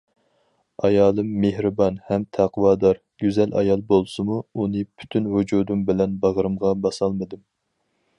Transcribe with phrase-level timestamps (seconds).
[0.87, 7.45] ئايالىم مېھرىبان ھەم تەقۋادار، گۈزەل ئايال بولسىمۇ، ئۇنى پۈتۈن ۋۇجۇدۇم بىلەن باغرىمغا باسالمىدىم.